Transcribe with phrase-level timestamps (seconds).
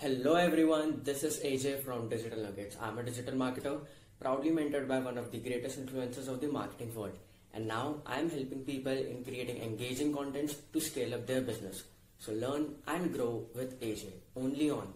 [0.00, 2.76] Hello everyone, this is AJ from Digital Nuggets.
[2.80, 3.80] I'm a digital marketer,
[4.20, 7.18] proudly mentored by one of the greatest influencers of the marketing world.
[7.52, 11.82] And now I'm helping people in creating engaging contents to scale up their business.
[12.20, 14.94] So learn and grow with AJ, only on.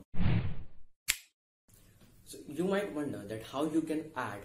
[2.25, 4.43] So you might wonder that how you can add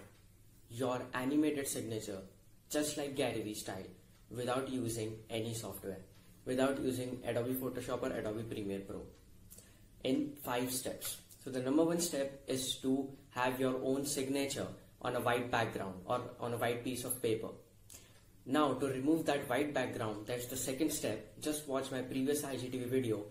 [0.70, 2.22] your animated signature
[2.68, 3.92] just like Gary Vee style
[4.28, 6.00] without using any software,
[6.44, 9.02] without using Adobe Photoshop or Adobe Premiere Pro
[10.04, 11.18] in five steps.
[11.44, 14.66] So the number one step is to have your own signature
[15.00, 17.48] on a white background or on a white piece of paper.
[18.46, 21.40] Now to remove that white background, that's the second step.
[21.40, 23.24] Just watch my previous IGTV video.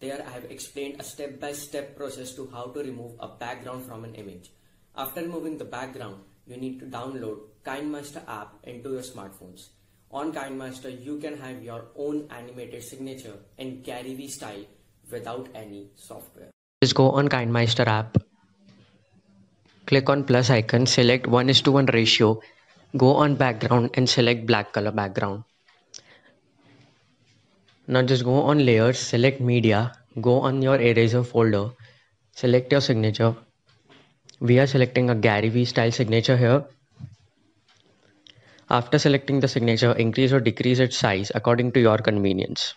[0.00, 4.14] There I have explained a step-by-step process to how to remove a background from an
[4.14, 4.50] image.
[4.96, 9.68] After removing the background, you need to download KineMaster app into your smartphones.
[10.10, 14.66] On KineMaster, you can have your own animated signature in Gary Vee style
[15.12, 16.50] without any software.
[16.82, 18.16] Just go on KineMaster app.
[19.86, 22.40] Click on plus icon, select 1 is to 1 ratio.
[22.96, 25.44] Go on background and select black color background.
[27.86, 31.70] Now just go on layers, select media, go on your eraser folder,
[32.32, 33.34] select your signature.
[34.40, 36.64] We are selecting a Gary Vee style signature here.
[38.70, 42.74] After selecting the signature, increase or decrease its size according to your convenience.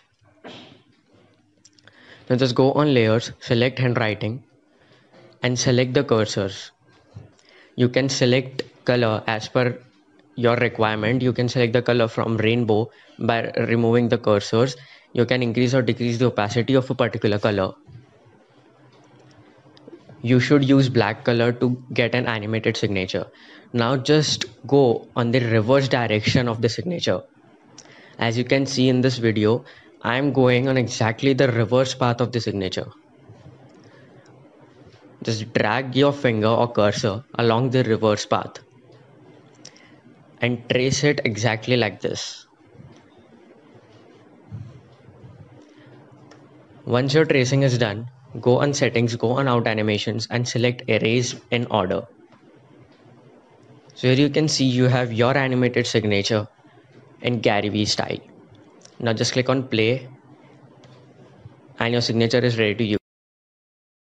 [2.28, 4.42] Now just go on layers, select handwriting
[5.42, 6.70] and select the cursors.
[7.76, 9.78] You can select color as per
[10.34, 11.22] your requirement.
[11.22, 14.76] You can select the color from rainbow by removing the cursors.
[15.12, 17.74] You can increase or decrease the opacity of a particular color.
[20.22, 23.26] You should use black color to get an animated signature.
[23.72, 27.22] Now just go on the reverse direction of the signature.
[28.18, 29.64] As you can see in this video,
[30.06, 32.86] I am going on exactly the reverse path of the signature.
[35.24, 38.60] Just drag your finger or cursor along the reverse path
[40.40, 42.46] and trace it exactly like this.
[46.84, 48.08] Once your tracing is done,
[48.40, 52.06] go on settings, go on out animations and select erase in order.
[53.96, 56.46] So here you can see you have your animated signature
[57.22, 58.35] in Gary Vee style.
[58.98, 60.08] Now just click on play
[61.78, 63.05] and your signature is ready to use.